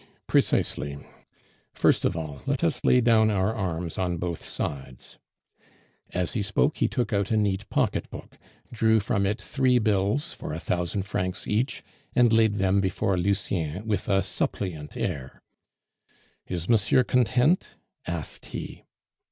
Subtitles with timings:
[0.25, 0.97] "Precisely.
[1.75, 5.19] First of all, let us lay down our arms on both sides."
[6.11, 8.39] As he spoke he took out a neat pocketbook,
[8.73, 11.83] drew from it three bills for a thousand francs each,
[12.15, 15.43] and laid them before Lucien with a suppliant air.
[16.47, 17.67] "Is monsieur content?"
[18.07, 18.85] asked he.